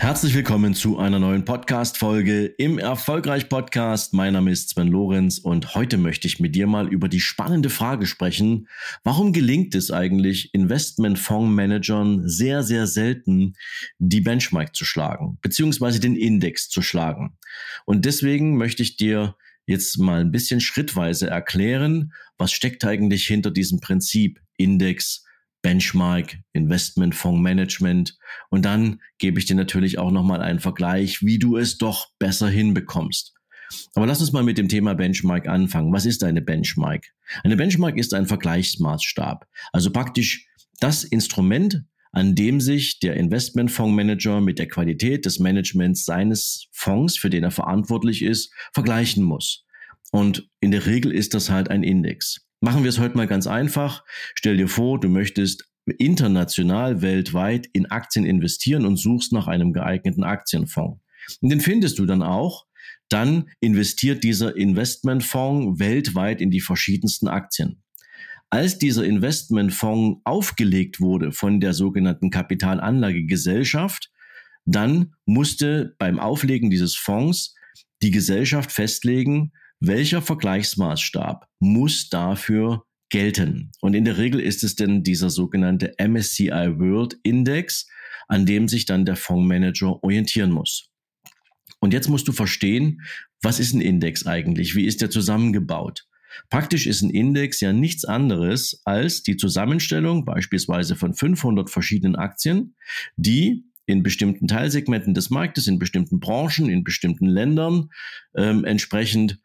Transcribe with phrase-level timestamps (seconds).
[0.00, 4.14] Herzlich willkommen zu einer neuen Podcast-Folge im Erfolgreich Podcast.
[4.14, 7.68] Mein Name ist Sven Lorenz und heute möchte ich mit dir mal über die spannende
[7.68, 8.68] Frage sprechen.
[9.02, 13.54] Warum gelingt es eigentlich Investmentfondsmanagern sehr, sehr selten,
[13.98, 17.36] die Benchmark zu schlagen, beziehungsweise den Index zu schlagen?
[17.84, 19.34] Und deswegen möchte ich dir
[19.66, 25.24] jetzt mal ein bisschen schrittweise erklären, was steckt eigentlich hinter diesem Prinzip Index,
[25.62, 28.16] Benchmark, Investmentfondsmanagement
[28.50, 32.48] und dann gebe ich dir natürlich auch nochmal einen Vergleich, wie du es doch besser
[32.48, 33.34] hinbekommst.
[33.94, 35.92] Aber lass uns mal mit dem Thema Benchmark anfangen.
[35.92, 37.04] Was ist eine Benchmark?
[37.44, 40.46] Eine Benchmark ist ein Vergleichsmaßstab, also praktisch
[40.80, 47.30] das Instrument, an dem sich der Investmentfondsmanager mit der Qualität des Managements seines Fonds, für
[47.30, 49.64] den er verantwortlich ist, vergleichen muss.
[50.10, 52.47] Und in der Regel ist das halt ein Index.
[52.60, 54.04] Machen wir es heute mal ganz einfach.
[54.34, 60.24] Stell dir vor, du möchtest international, weltweit in Aktien investieren und suchst nach einem geeigneten
[60.24, 61.00] Aktienfonds.
[61.40, 62.66] Und den findest du dann auch.
[63.08, 67.82] Dann investiert dieser Investmentfonds weltweit in die verschiedensten Aktien.
[68.50, 74.10] Als dieser Investmentfonds aufgelegt wurde von der sogenannten Kapitalanlagegesellschaft,
[74.64, 77.54] dann musste beim Auflegen dieses Fonds
[78.02, 83.70] die Gesellschaft festlegen, welcher Vergleichsmaßstab muss dafür gelten?
[83.80, 87.86] Und in der Regel ist es denn dieser sogenannte MSCI World Index,
[88.26, 90.90] an dem sich dann der Fondsmanager orientieren muss.
[91.80, 93.02] Und jetzt musst du verstehen,
[93.40, 94.74] was ist ein Index eigentlich?
[94.74, 96.06] Wie ist der zusammengebaut?
[96.50, 102.74] Praktisch ist ein Index ja nichts anderes als die Zusammenstellung beispielsweise von 500 verschiedenen Aktien,
[103.16, 107.90] die in bestimmten Teilsegmenten des Marktes, in bestimmten Branchen, in bestimmten Ländern
[108.36, 109.40] ähm, entsprechend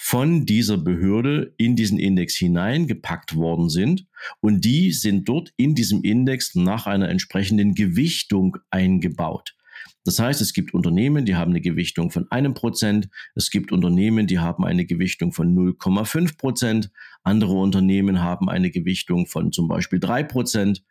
[0.00, 4.06] von dieser Behörde in diesen Index hineingepackt worden sind
[4.40, 9.56] und die sind dort in diesem Index nach einer entsprechenden Gewichtung eingebaut.
[10.04, 13.08] Das heißt, es gibt Unternehmen, die haben eine Gewichtung von einem Prozent.
[13.34, 16.92] Es gibt Unternehmen, die haben eine Gewichtung von 0,5 Prozent.
[17.24, 20.84] Andere Unternehmen haben eine Gewichtung von zum Beispiel drei Prozent.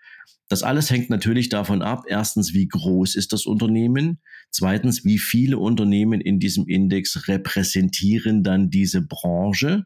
[0.49, 4.21] Das alles hängt natürlich davon ab, erstens, wie groß ist das Unternehmen?
[4.49, 9.85] Zweitens, wie viele Unternehmen in diesem Index repräsentieren dann diese Branche?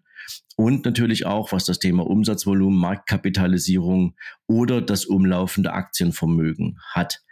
[0.56, 4.16] Und natürlich auch, was das Thema Umsatzvolumen, Marktkapitalisierung
[4.48, 7.24] oder das umlaufende Aktienvermögen hat.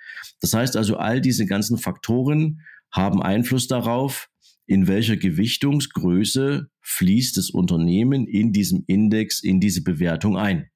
[0.41, 2.61] Das heißt also, all diese ganzen Faktoren
[2.91, 4.29] haben Einfluss darauf,
[4.65, 10.69] in welcher Gewichtungsgröße fließt das Unternehmen in diesem Index, in diese Bewertung ein.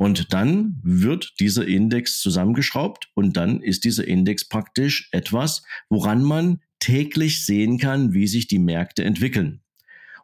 [0.00, 6.62] Und dann wird dieser Index zusammengeschraubt und dann ist dieser Index praktisch etwas, woran man
[6.78, 9.60] täglich sehen kann, wie sich die Märkte entwickeln.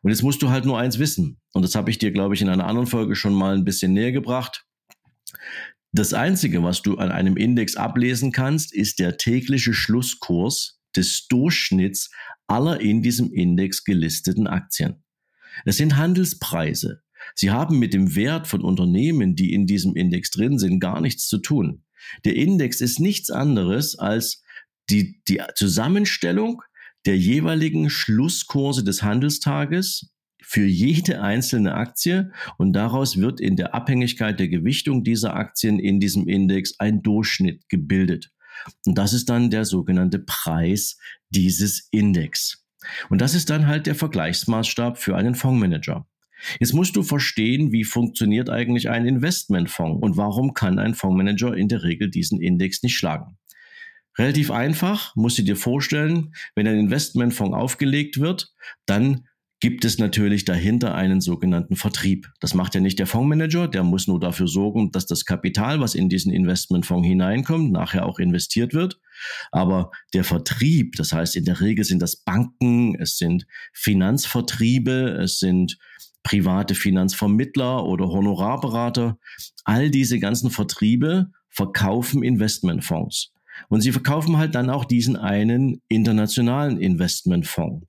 [0.01, 1.43] Und jetzt musst du halt nur eins wissen.
[1.53, 3.93] Und das habe ich dir, glaube ich, in einer anderen Folge schon mal ein bisschen
[3.93, 4.65] näher gebracht.
[5.93, 12.11] Das Einzige, was du an einem Index ablesen kannst, ist der tägliche Schlusskurs des Durchschnitts
[12.47, 15.05] aller in diesem Index gelisteten Aktien.
[15.67, 17.03] Es sind Handelspreise.
[17.35, 21.29] Sie haben mit dem Wert von Unternehmen, die in diesem Index drin sind, gar nichts
[21.29, 21.83] zu tun.
[22.25, 24.43] Der Index ist nichts anderes als
[24.91, 26.63] die, die Zusammenstellung
[27.07, 30.11] der jeweiligen Schlusskurse des Handelstages
[30.43, 35.99] für jede einzelne Aktie und daraus wird in der Abhängigkeit der Gewichtung dieser Aktien in
[35.99, 38.31] diesem Index ein Durchschnitt gebildet.
[38.87, 40.99] Und das ist dann der sogenannte Preis
[41.31, 42.65] dieses Index.
[43.09, 46.07] Und das ist dann halt der Vergleichsmaßstab für einen Fondsmanager.
[46.61, 51.69] Jetzt musst du verstehen, wie funktioniert eigentlich ein Investmentfonds und warum kann ein Fondsmanager in
[51.69, 53.39] der Regel diesen Index nicht schlagen.
[54.19, 58.55] Relativ einfach, musst du dir vorstellen, wenn ein Investmentfonds aufgelegt wird,
[58.87, 59.27] dann
[59.61, 62.29] gibt es natürlich dahinter einen sogenannten Vertrieb.
[62.41, 65.95] Das macht ja nicht der Fondsmanager, der muss nur dafür sorgen, dass das Kapital, was
[65.95, 69.01] in diesen Investmentfonds hineinkommt, nachher auch investiert wird.
[69.51, 75.39] Aber der Vertrieb, das heißt in der Regel sind das Banken, es sind Finanzvertriebe, es
[75.39, 75.79] sind
[76.27, 79.17] private Finanzvermittler oder Honorarberater,
[79.65, 83.33] all diese ganzen Vertriebe verkaufen Investmentfonds.
[83.69, 87.87] Und sie verkaufen halt dann auch diesen einen internationalen Investmentfonds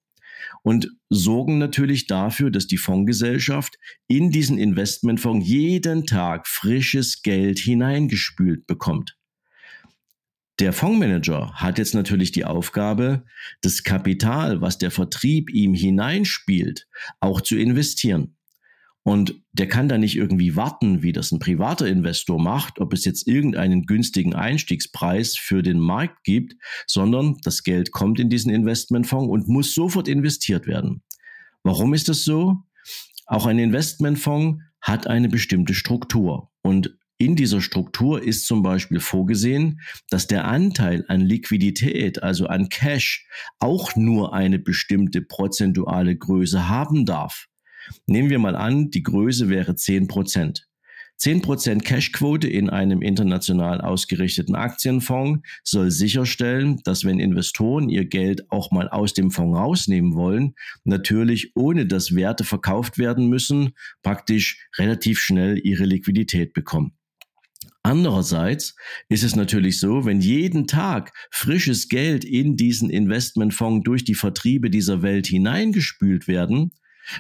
[0.62, 8.68] und sorgen natürlich dafür, dass die Fondsgesellschaft in diesen Investmentfonds jeden Tag frisches Geld hineingespült
[8.68, 9.17] bekommt.
[10.60, 13.24] Der Fondsmanager hat jetzt natürlich die Aufgabe,
[13.62, 16.88] das Kapital, was der Vertrieb ihm hineinspielt,
[17.20, 18.38] auch zu investieren.
[19.04, 23.06] Und der kann da nicht irgendwie warten, wie das ein privater Investor macht, ob es
[23.06, 26.56] jetzt irgendeinen günstigen Einstiegspreis für den Markt gibt,
[26.88, 31.04] sondern das Geld kommt in diesen Investmentfonds und muss sofort investiert werden.
[31.64, 32.58] Warum ist das so?
[33.28, 39.82] Auch ein Investmentfonds hat eine bestimmte Struktur und in dieser Struktur ist zum Beispiel vorgesehen,
[40.10, 43.28] dass der Anteil an Liquidität, also an Cash,
[43.60, 47.48] auch nur eine bestimmte prozentuale Größe haben darf.
[48.06, 50.68] Nehmen wir mal an, die Größe wäre 10 Prozent.
[51.20, 58.70] 10% Cashquote in einem international ausgerichteten Aktienfonds soll sicherstellen, dass wenn Investoren ihr Geld auch
[58.70, 60.54] mal aus dem Fonds rausnehmen wollen,
[60.84, 63.72] natürlich ohne dass Werte verkauft werden müssen,
[64.04, 66.97] praktisch relativ schnell ihre Liquidität bekommen.
[67.88, 68.76] Andererseits
[69.08, 74.70] ist es natürlich so, wenn jeden Tag frisches Geld in diesen Investmentfonds durch die Vertriebe
[74.70, 76.74] dieser Welt hineingespült werden,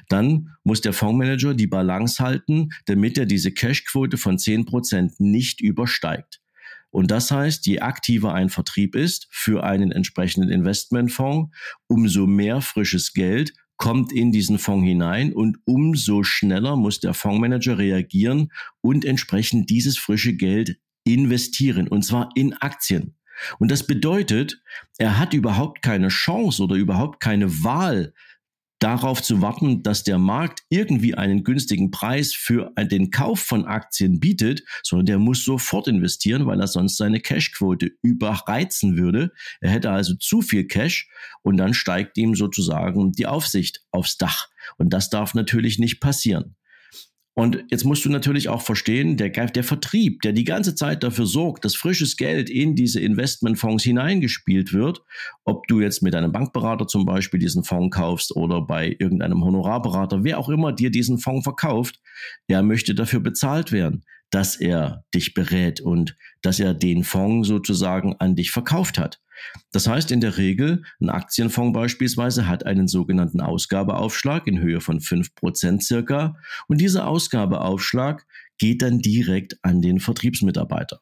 [0.10, 6.42] dann muss der Fondsmanager die Balance halten, damit er diese Cashquote von 10% nicht übersteigt.
[6.90, 11.56] Und das heißt, je aktiver ein Vertrieb ist für einen entsprechenden Investmentfonds,
[11.88, 17.78] umso mehr frisches Geld kommt in diesen Fonds hinein und umso schneller muss der Fondsmanager
[17.78, 18.52] reagieren
[18.82, 23.16] und entsprechend dieses frische Geld investieren, und zwar in Aktien.
[23.60, 24.62] Und das bedeutet,
[24.98, 28.14] er hat überhaupt keine Chance oder überhaupt keine Wahl,
[28.80, 34.20] darauf zu warten, dass der Markt irgendwie einen günstigen Preis für den Kauf von Aktien
[34.20, 39.32] bietet, sondern der muss sofort investieren, weil er sonst seine Cashquote überreizen würde.
[39.62, 41.10] Er hätte also zu viel Cash
[41.42, 44.48] und dann steigt ihm sozusagen die Aufsicht aufs Dach.
[44.78, 46.56] Und das darf natürlich nicht passieren.
[47.38, 51.28] Und jetzt musst du natürlich auch verstehen, der, der Vertrieb, der die ganze Zeit dafür
[51.28, 55.04] sorgt, dass frisches Geld in diese Investmentfonds hineingespielt wird,
[55.46, 60.24] ob du jetzt mit einem Bankberater zum Beispiel diesen Fonds kaufst oder bei irgendeinem Honorarberater,
[60.24, 62.00] wer auch immer dir diesen Fonds verkauft,
[62.50, 68.16] der möchte dafür bezahlt werden, dass er dich berät und dass er den Fonds sozusagen
[68.16, 69.22] an dich verkauft hat.
[69.72, 75.02] Das heißt in der Regel, ein Aktienfonds beispielsweise hat einen sogenannten Ausgabeaufschlag in Höhe von
[75.02, 76.36] fünf Prozent circa
[76.68, 78.26] und dieser Ausgabeaufschlag
[78.58, 81.02] geht dann direkt an den Vertriebsmitarbeiter.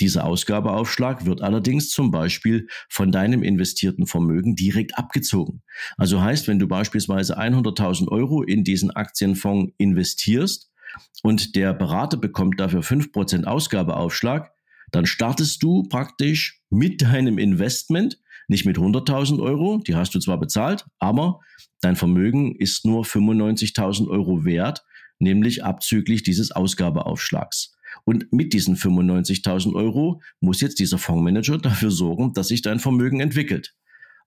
[0.00, 5.62] Dieser Ausgabeaufschlag wird allerdings zum Beispiel von deinem investierten Vermögen direkt abgezogen.
[5.96, 10.70] Also heißt, wenn du beispielsweise 100.000 Euro in diesen Aktienfonds investierst
[11.22, 14.50] und der Berater bekommt dafür 5% Ausgabeaufschlag,
[14.92, 18.18] dann startest du praktisch mit deinem Investment,
[18.48, 21.40] nicht mit 100.000 Euro, die hast du zwar bezahlt, aber
[21.80, 24.84] dein Vermögen ist nur 95.000 Euro wert,
[25.18, 27.76] nämlich abzüglich dieses Ausgabeaufschlags.
[28.04, 33.20] Und mit diesen 95.000 Euro muss jetzt dieser Fondsmanager dafür sorgen, dass sich dein Vermögen
[33.20, 33.74] entwickelt.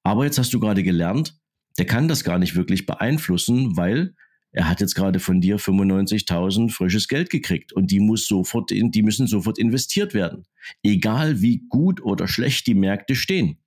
[0.04, 1.38] Aber jetzt hast du gerade gelernt,
[1.78, 4.16] der kann das gar nicht wirklich beeinflussen, weil
[4.52, 8.92] er hat jetzt gerade von dir 95.000 frisches Geld gekriegt und die muss sofort in,
[8.92, 10.46] die müssen sofort investiert werden.
[10.84, 13.60] Egal wie gut oder schlecht die Märkte stehen.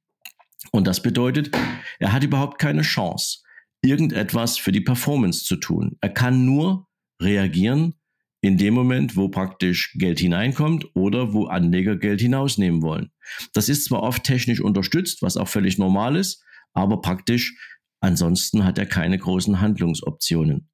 [0.72, 1.50] Und das bedeutet,
[1.98, 3.40] er hat überhaupt keine Chance,
[3.80, 5.96] irgendetwas für die Performance zu tun.
[6.00, 6.88] Er kann nur
[7.20, 7.94] reagieren
[8.40, 13.12] in dem Moment, wo praktisch Geld hineinkommt oder wo Anleger Geld hinausnehmen wollen.
[13.52, 16.42] Das ist zwar oft technisch unterstützt, was auch völlig normal ist,
[16.72, 17.56] aber praktisch
[18.00, 20.71] ansonsten hat er keine großen Handlungsoptionen.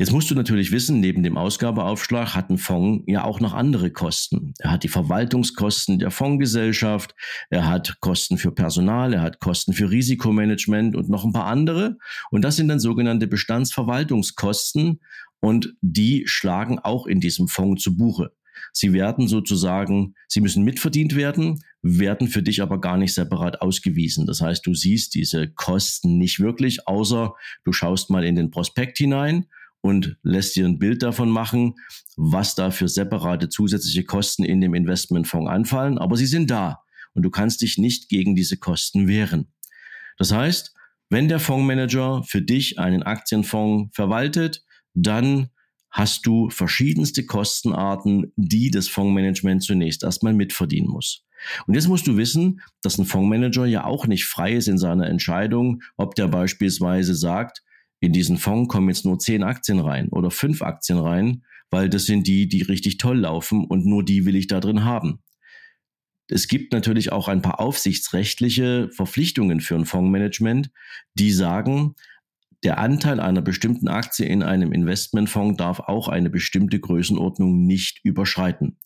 [0.00, 3.90] Jetzt musst du natürlich wissen, neben dem Ausgabeaufschlag hat ein Fonds ja auch noch andere
[3.90, 4.54] Kosten.
[4.58, 7.14] Er hat die Verwaltungskosten der Fondsgesellschaft,
[7.50, 11.98] er hat Kosten für Personal, er hat Kosten für Risikomanagement und noch ein paar andere.
[12.30, 15.02] Und das sind dann sogenannte Bestandsverwaltungskosten
[15.38, 18.32] und die schlagen auch in diesem Fonds zu Buche.
[18.72, 24.24] Sie werden sozusagen, sie müssen mitverdient werden, werden für dich aber gar nicht separat ausgewiesen.
[24.24, 28.96] Das heißt, du siehst diese Kosten nicht wirklich, außer du schaust mal in den Prospekt
[28.96, 29.44] hinein
[29.82, 31.74] und lässt dir ein Bild davon machen,
[32.16, 35.98] was da für separate zusätzliche Kosten in dem Investmentfonds anfallen.
[35.98, 36.80] Aber sie sind da
[37.14, 39.52] und du kannst dich nicht gegen diese Kosten wehren.
[40.18, 40.74] Das heißt,
[41.08, 45.50] wenn der Fondsmanager für dich einen Aktienfonds verwaltet, dann
[45.90, 51.24] hast du verschiedenste Kostenarten, die das Fondsmanagement zunächst erstmal mitverdienen muss.
[51.66, 55.08] Und jetzt musst du wissen, dass ein Fondsmanager ja auch nicht frei ist in seiner
[55.08, 57.62] Entscheidung, ob der beispielsweise sagt,
[58.00, 62.06] in diesen Fonds kommen jetzt nur zehn Aktien rein oder fünf Aktien rein, weil das
[62.06, 65.22] sind die, die richtig toll laufen und nur die will ich da drin haben.
[66.28, 70.70] Es gibt natürlich auch ein paar aufsichtsrechtliche Verpflichtungen für ein Fondsmanagement,
[71.14, 71.94] die sagen,
[72.62, 78.78] der Anteil einer bestimmten Aktie in einem Investmentfonds darf auch eine bestimmte Größenordnung nicht überschreiten.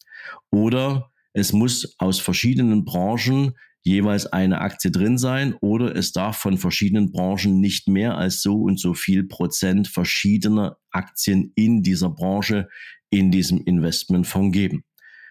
[0.51, 6.59] Oder es muss aus verschiedenen Branchen jeweils eine Aktie drin sein oder es darf von
[6.59, 12.69] verschiedenen Branchen nicht mehr als so und so viel Prozent verschiedener Aktien in dieser Branche
[13.11, 14.85] in diesem Investmentfonds geben.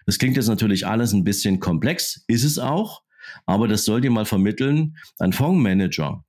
[0.06, 3.02] Das klingt jetzt natürlich alles ein bisschen komplex, ist es auch,
[3.44, 6.24] aber das soll dir mal vermitteln, ein Fondsmanager,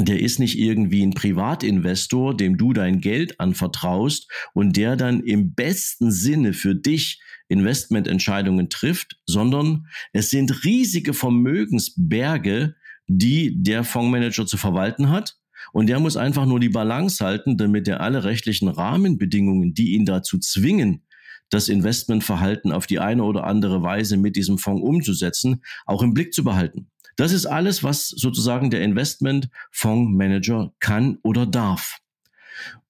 [0.00, 5.54] der ist nicht irgendwie ein Privatinvestor, dem du dein Geld anvertraust und der dann im
[5.54, 7.20] besten Sinne für dich
[7.54, 12.74] Investmententscheidungen trifft, sondern es sind riesige Vermögensberge,
[13.06, 15.38] die der Fondsmanager zu verwalten hat.
[15.72, 20.04] Und der muss einfach nur die Balance halten, damit er alle rechtlichen Rahmenbedingungen, die ihn
[20.04, 21.02] dazu zwingen,
[21.48, 26.34] das Investmentverhalten auf die eine oder andere Weise mit diesem Fonds umzusetzen, auch im Blick
[26.34, 26.90] zu behalten.
[27.16, 31.98] Das ist alles, was sozusagen der Investmentfondsmanager kann oder darf.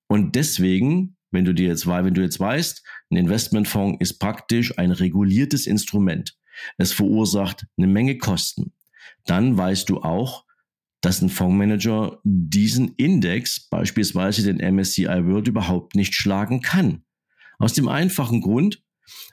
[0.06, 4.90] Und deswegen, wenn du dir jetzt, wenn du jetzt weißt, ein Investmentfonds ist praktisch ein
[4.90, 6.38] reguliertes Instrument.
[6.78, 8.72] Es verursacht eine Menge Kosten.
[9.26, 10.44] Dann weißt du auch,
[11.00, 17.04] dass ein Fondsmanager diesen Index, beispielsweise den MSCI World, überhaupt nicht schlagen kann.
[17.58, 18.82] Aus dem einfachen Grund,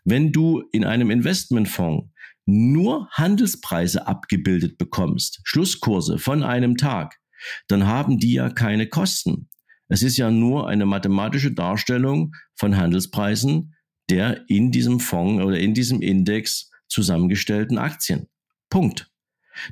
[0.03, 2.09] wenn du in einem Investmentfonds
[2.45, 7.19] nur Handelspreise abgebildet bekommst, Schlusskurse von einem Tag,
[7.67, 9.47] dann haben die ja keine Kosten.
[9.91, 13.75] Es ist ja nur eine mathematische Darstellung von Handelspreisen
[14.11, 18.27] der in diesem Fonds oder in diesem Index zusammengestellten Aktien.
[18.69, 19.09] Punkt.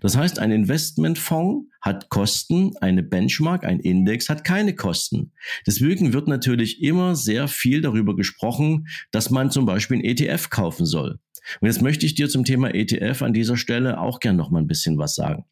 [0.01, 5.31] Das heißt, ein Investmentfonds hat Kosten, eine Benchmark, ein Index hat keine Kosten.
[5.65, 10.85] Deswegen wird natürlich immer sehr viel darüber gesprochen, dass man zum Beispiel ein ETF kaufen
[10.85, 11.19] soll.
[11.59, 14.59] Und jetzt möchte ich dir zum Thema ETF an dieser Stelle auch gern noch mal
[14.59, 15.45] ein bisschen was sagen.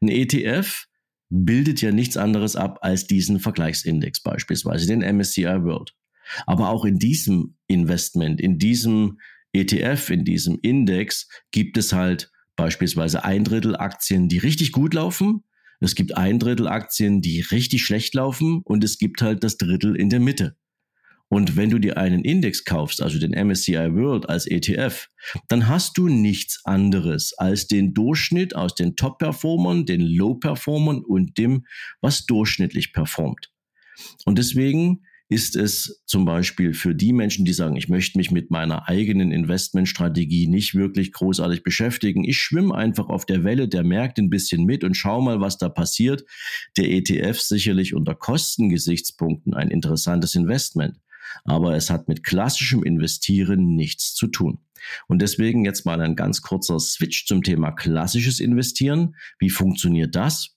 [0.00, 0.86] Ein ETF
[1.30, 5.94] bildet ja nichts anderes ab als diesen Vergleichsindex, beispielsweise den MSCI World.
[6.46, 9.18] Aber auch in diesem Investment, in diesem
[9.52, 15.44] ETF, in diesem Index gibt es halt beispielsweise ein Drittel Aktien, die richtig gut laufen.
[15.80, 19.96] Es gibt ein Drittel Aktien, die richtig schlecht laufen und es gibt halt das Drittel
[19.96, 20.56] in der Mitte.
[21.28, 25.08] Und wenn du dir einen Index kaufst, also den MSCI World als ETF,
[25.48, 31.66] dann hast du nichts anderes als den Durchschnitt aus den Top-Performern, den Low-Performern und dem,
[32.00, 33.50] was durchschnittlich performt.
[34.24, 38.50] Und deswegen ist es zum Beispiel für die Menschen, die sagen, ich möchte mich mit
[38.50, 42.24] meiner eigenen Investmentstrategie nicht wirklich großartig beschäftigen.
[42.24, 45.58] Ich schwimme einfach auf der Welle der Märkte ein bisschen mit und schau mal, was
[45.58, 46.24] da passiert.
[46.78, 50.96] Der ETF sicherlich unter Kostengesichtspunkten ein interessantes Investment
[51.44, 54.58] aber es hat mit klassischem Investieren nichts zu tun.
[55.06, 59.16] Und deswegen jetzt mal ein ganz kurzer Switch zum Thema klassisches Investieren.
[59.38, 60.54] Wie funktioniert das?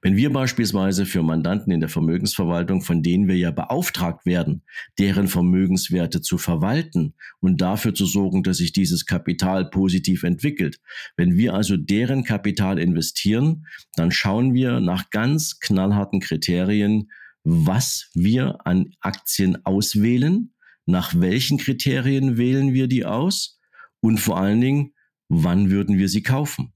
[0.00, 4.62] Wenn wir beispielsweise für Mandanten in der Vermögensverwaltung, von denen wir ja beauftragt werden,
[4.98, 10.78] deren Vermögenswerte zu verwalten und dafür zu sorgen, dass sich dieses Kapital positiv entwickelt,
[11.16, 17.10] wenn wir also deren Kapital investieren, dann schauen wir nach ganz knallharten Kriterien,
[17.48, 20.52] was wir an Aktien auswählen,
[20.84, 23.60] nach welchen Kriterien wählen wir die aus
[24.00, 24.94] und vor allen Dingen,
[25.28, 26.72] wann würden wir sie kaufen.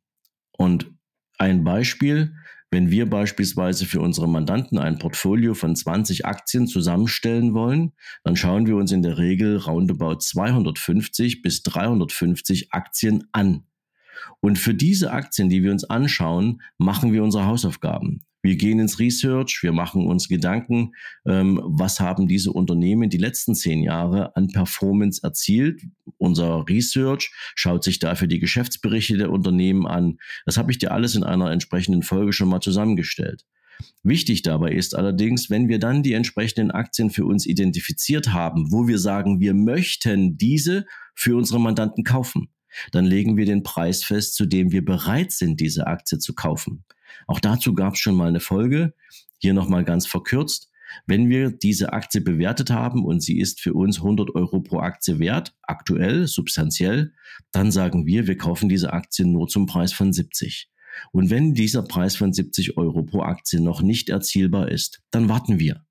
[0.53, 0.93] Und
[1.39, 2.37] ein Beispiel,
[2.71, 7.91] wenn wir beispielsweise für unsere Mandanten ein Portfolio von 20 Aktien zusammenstellen wollen,
[8.23, 13.65] dann schauen wir uns in der Regel roundabout 250 bis 350 Aktien an.
[14.39, 18.21] Und für diese Aktien, die wir uns anschauen, machen wir unsere Hausaufgaben.
[18.43, 20.93] Wir gehen ins Research, wir machen uns Gedanken,
[21.27, 25.83] ähm, was haben diese Unternehmen die letzten zehn Jahre an Performance erzielt.
[26.17, 30.19] Unser Research schaut sich dafür die Geschäftsberichte der Unternehmen an.
[30.47, 33.45] Das habe ich dir alles in einer entsprechenden Folge schon mal zusammengestellt.
[34.03, 38.89] Wichtig dabei ist allerdings, wenn wir dann die entsprechenden Aktien für uns identifiziert haben, wo
[38.89, 42.49] wir sagen, wir möchten diese für unsere Mandanten kaufen,
[42.93, 46.85] dann legen wir den Preis fest, zu dem wir bereit sind, diese Aktie zu kaufen.
[47.27, 48.95] Auch dazu gab es schon mal eine Folge,
[49.39, 50.71] hier nochmal ganz verkürzt.
[51.07, 55.19] Wenn wir diese Aktie bewertet haben und sie ist für uns 100 Euro pro Aktie
[55.19, 57.13] wert, aktuell, substanziell,
[57.53, 60.69] dann sagen wir, wir kaufen diese Aktie nur zum Preis von 70.
[61.13, 65.59] Und wenn dieser Preis von 70 Euro pro Aktie noch nicht erzielbar ist, dann warten
[65.59, 65.85] wir.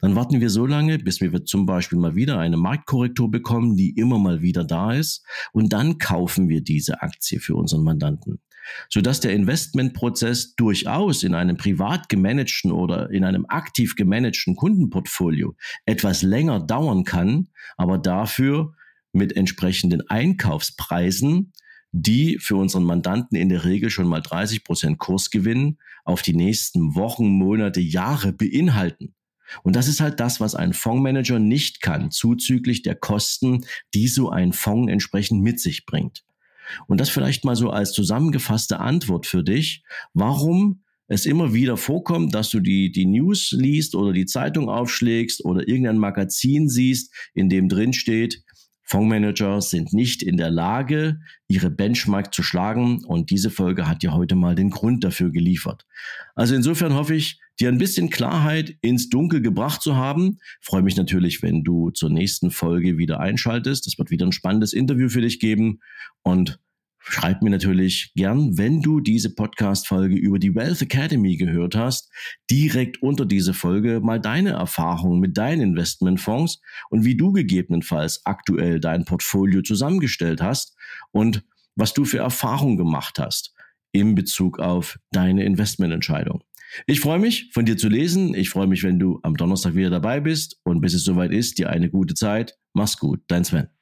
[0.00, 3.90] Dann warten wir so lange, bis wir zum Beispiel mal wieder eine Marktkorrektur bekommen, die
[3.90, 5.24] immer mal wieder da ist.
[5.52, 8.40] Und dann kaufen wir diese Aktie für unseren Mandanten.
[8.88, 15.56] Sodass der Investmentprozess durchaus in einem privat gemanagten oder in einem aktiv gemanagten Kundenportfolio
[15.86, 18.74] etwas länger dauern kann, aber dafür
[19.12, 21.52] mit entsprechenden Einkaufspreisen,
[21.92, 26.96] die für unseren Mandanten in der Regel schon mal 30 Prozent Kursgewinn auf die nächsten
[26.96, 29.14] Wochen, Monate, Jahre beinhalten.
[29.62, 34.30] Und das ist halt das, was ein Fondsmanager nicht kann, zuzüglich der Kosten, die so
[34.30, 36.24] ein Fonds entsprechend mit sich bringt.
[36.86, 42.34] Und das vielleicht mal so als zusammengefasste Antwort für dich, warum es immer wieder vorkommt,
[42.34, 47.48] dass du die, die News liest oder die Zeitung aufschlägst oder irgendein Magazin siehst, in
[47.48, 48.42] dem drin steht,
[48.86, 51.18] Fondsmanager sind nicht in der Lage,
[51.48, 55.86] ihre Benchmark zu schlagen und diese Folge hat dir heute mal den Grund dafür geliefert.
[56.34, 60.38] Also insofern hoffe ich, dir ein bisschen Klarheit ins Dunkel gebracht zu haben.
[60.60, 63.86] freue mich natürlich, wenn du zur nächsten Folge wieder einschaltest.
[63.86, 65.80] Es wird wieder ein spannendes Interview für dich geben
[66.24, 66.58] und
[67.06, 72.10] Schreib mir natürlich gern, wenn du diese Podcast-Folge über die Wealth Academy gehört hast,
[72.50, 78.80] direkt unter diese Folge mal deine Erfahrungen mit deinen Investmentfonds und wie du gegebenenfalls aktuell
[78.80, 80.78] dein Portfolio zusammengestellt hast
[81.12, 81.44] und
[81.76, 83.54] was du für Erfahrungen gemacht hast
[83.92, 86.42] in Bezug auf deine Investmententscheidung.
[86.86, 88.34] Ich freue mich, von dir zu lesen.
[88.34, 90.58] Ich freue mich, wenn du am Donnerstag wieder dabei bist.
[90.64, 92.56] Und bis es soweit ist, dir eine gute Zeit.
[92.72, 93.73] Mach's gut, dein Sven.